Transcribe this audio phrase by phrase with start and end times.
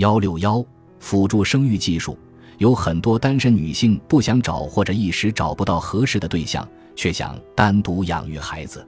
[0.00, 0.64] 幺六幺
[0.98, 2.18] 辅助生育技术，
[2.56, 8.86] 有很多单身女性不想找或者一时找不到合适的对象，却想单独养育孩子。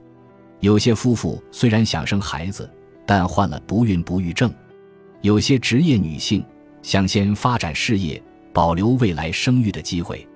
[0.59, 2.67] 有些夫妇虽然想生孩子，
[3.05, 4.51] 但患了不孕不育症。
[5.21, 6.43] 有些职业女性
[6.81, 8.19] 想先发展事业，
[8.51, 10.27] 保留未来生育的机会。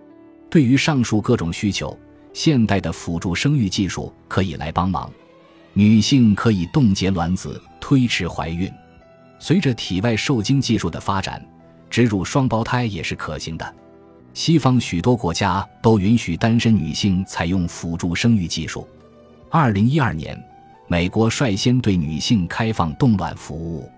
[0.48, 1.98] 对于上述各种需求，
[2.34, 5.12] 现代的辅助生育技术可以来帮忙。
[5.74, 8.72] 女性可以冻结卵子，推迟怀孕。
[9.40, 11.44] 随着体外受精技术的发展，
[11.90, 13.76] 植入双胞胎也是可行的。
[14.34, 18.88] 西方许多国家都允许单身女性采用辅助生育技术。
[19.50, 20.38] 二零一二年，
[20.88, 23.90] 美国率先对女性开放冻卵服务。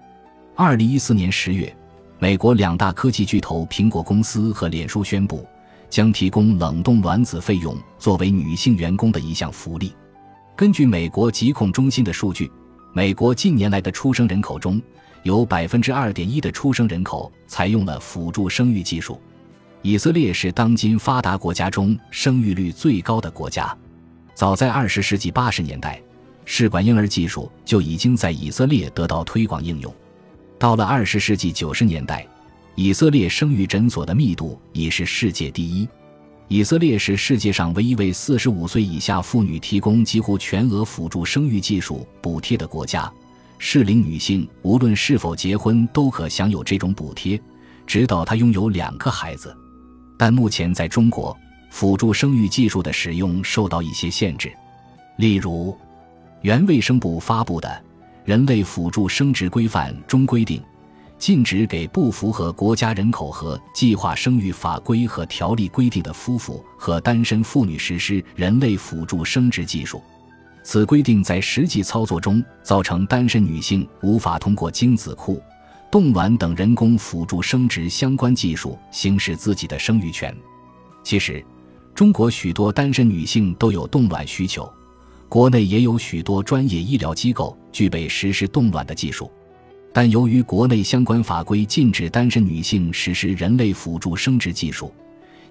[0.56, 1.76] 二零一四年十月，
[2.20, 5.46] 美国两大科技巨头苹果公司和脸书宣布，
[5.90, 9.94] 将提供冷冻卵子费用作为女性员工的一项福利。
[10.56, 12.52] 根据美国疾控中心的数据，
[12.92, 14.82] 美国近年来的出生人口中，
[15.22, 19.22] 有百分之二点一的出生人口采用了辅助生育技术。
[19.82, 23.76] 以色列是当今发达国家中生育率最高的国家。
[24.34, 26.02] 早在二十世纪八十年代，
[26.46, 29.94] 试管婴儿技术就已经在以色列得到推广应用。
[30.58, 32.28] 到了二十世纪九十年代，
[32.74, 35.88] 以色列生育诊所的密度已是世界第一。
[36.50, 43.10] 以色列是世界上唯一为四十五岁以下妇女提供几乎全额辅助生育技术补贴的国家。
[43.60, 47.40] 适龄女性无论是否结婚都可享有这种补贴，
[47.86, 49.56] 直到她拥有两个孩子。
[50.18, 51.38] 但目前在中国，
[51.70, 54.52] 辅助生育技术的使用受到一些限制。
[55.18, 55.78] 例如，
[56.42, 57.70] 原卫生部发布的
[58.26, 60.60] 《人类辅助生殖规范》中规定，
[61.20, 70.02] 禁止给不符合国家人口和计划生育法规和条例规定的夫妇和单身妇女实施人类辅助生殖技术。
[70.64, 75.42] 此规定在实际操作中，造成单身女性无法通过精子库、
[75.92, 80.36] 冻卵等人工辅助生殖相关技术行使自己的生育权。
[81.04, 81.44] 其实，
[81.96, 84.72] 中国许多单身女性都有冻卵需求，
[85.28, 89.32] 国内也有许多专业医疗机构具备实施冻卵的技术，
[89.92, 94.94] 但由于国内相关法规禁止单身女性实施人类辅助生殖技术，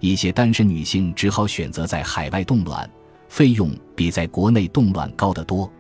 [0.01, 2.89] 一些单身女性只好选择在海外冻卵。
[3.29, 5.71] 费用比在国内冻卵高得多。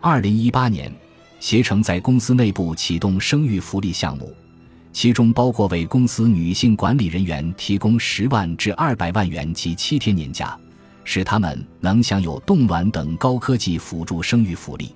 [0.00, 0.92] 二零一八年，
[1.40, 4.32] 携程在公司内部启动生育福利项目，
[4.92, 10.56] 其中包括为公司女性管理人员提供十万至二百万元及七天年假，
[11.02, 14.94] 使他们能享有冻卵等高科技辅助生育福利。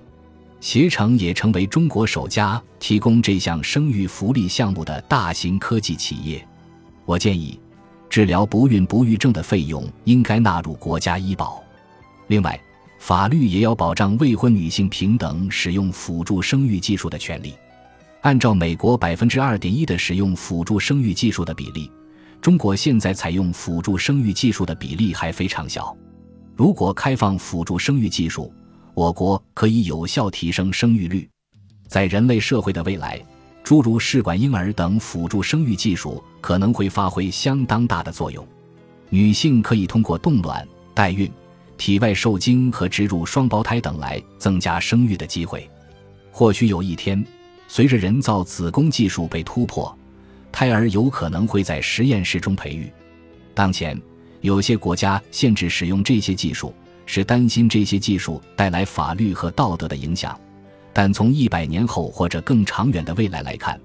[0.61, 6.45] 携程也成为中国首家提供这项生育福利项目的大型科技企业。
[7.05, 7.59] 我建议，
[8.09, 11.63] 治疗不孕不育症的费用应该纳入国家医保。
[12.27, 12.59] 另外，
[12.99, 17.53] 法律也要保障未婚女性平等使用辅助生育技术的权利。
[18.21, 21.89] 按照美国百分之二点一的使用辅助生育技术的比例，
[22.41, 25.95] 中国现在采用辅助生育技术的比例还非常小。
[26.53, 28.53] 如果开放辅助生育技术，
[28.99, 31.25] 我国可以有效提升生育率。
[31.87, 33.17] 在人类社会的未来，
[33.63, 38.45] 诸如试管婴儿等辅助生育技术可能会发挥相当大的作用。
[39.09, 41.31] 女性可以通过冻卵、代孕。
[41.77, 45.65] 体外受精和植入双胞胎等来增加生育的机会。
[46.29, 47.25] 或许有一天，
[47.69, 49.97] 随着人造子宫技术被突破，
[50.51, 52.91] 胎儿有可能会在实验室中培育。
[53.53, 53.97] 当前，
[54.41, 56.73] 有些国家限制使用这些技术，
[57.11, 60.39] 是担心这些技术带来法律和道德的影响。
[60.93, 63.81] 但从一百年后或者更长远的未来来看，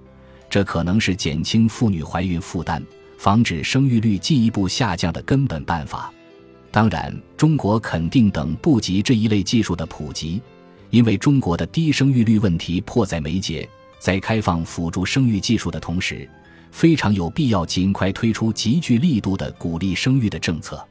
[0.50, 2.84] 这可能是减轻妇女怀孕负担、
[3.16, 6.12] 防止生育率进一步下降的根本办法。
[6.70, 10.42] 当然，中国肯定等不及这一类技术的普及，
[10.90, 13.66] 因为中国的低生育率问题迫在眉睫。
[13.98, 16.28] 在开放辅助生育技术的同时，
[16.70, 20.86] 非常有必要尽快推出极具力度的鼓励生育的政策。